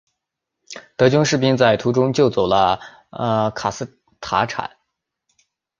[0.95, 2.79] 德军士兵在途中救走了
[3.53, 4.71] 科斯坦察。